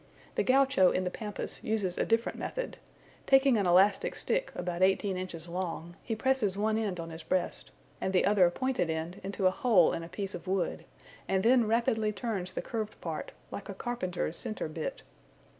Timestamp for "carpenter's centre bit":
13.75-15.03